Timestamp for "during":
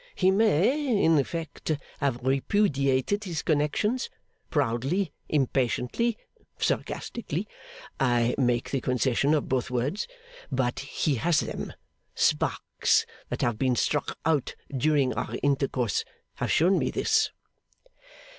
14.75-15.13